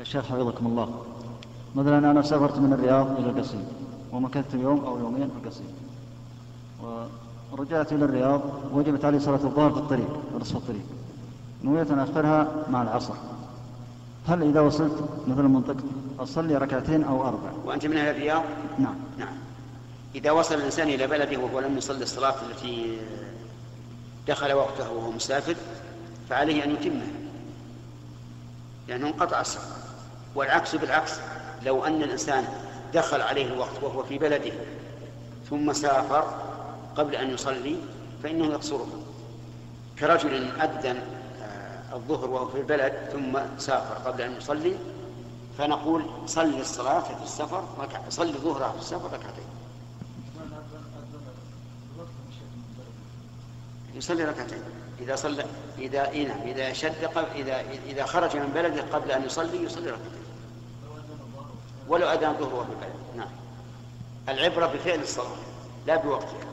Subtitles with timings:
[0.00, 1.02] يا شيخ حفظكم الله.
[1.74, 3.64] مثلا أنا سافرت من الرياض إلى القصيم
[4.12, 5.74] ومكثت يوم أو يومين في القصيم.
[7.52, 8.40] ورجعت إلى الرياض
[8.72, 10.82] وجبت علي صلاة الظهر في الطريق في نصف الطريق.
[11.64, 13.14] نويت أن أخرها مع العصر.
[14.28, 15.84] هل إذا وصلت مثلا منطقة
[16.20, 18.42] أصلي ركعتين أو أربع؟ وأنت من أهل الرياض؟
[18.78, 18.94] نعم.
[19.18, 19.34] نعم.
[20.14, 22.98] إذا وصل الإنسان إلى بلده وهو لم يصلي الصلاة التي
[24.28, 25.56] دخل وقتها وهو مسافر
[26.28, 27.06] فعليه أن يتمه.
[28.90, 29.76] لأنه انقطع السفر.
[30.34, 31.12] والعكس بالعكس
[31.62, 32.44] لو أن الإنسان
[32.94, 34.52] دخل عليه الوقت وهو في بلده
[35.50, 36.34] ثم سافر
[36.96, 37.76] قبل أن يصلي
[38.22, 38.88] فإنه يقصره.
[39.98, 41.02] كرجل أذن
[41.42, 44.76] آه، الظهر وهو في البلد ثم سافر قبل أن يصلي
[45.58, 47.64] فنقول صلي الصلاة في السفر
[48.08, 49.44] صلي ظهرها في السفر ركعتين.
[53.94, 54.62] يصلي ركعتين.
[55.02, 55.44] إذا صلى
[55.78, 57.04] إذا إيه نعم إذا شد
[57.34, 60.24] إذا إذا خرج من بلده قبل أن يصلي يصلي ركعتين.
[61.88, 62.94] ولو أذان الظهر وهو في البلد.
[63.16, 63.30] نعم.
[64.28, 65.36] العبرة بفعل الصلاة
[65.86, 66.49] لا بوقتها.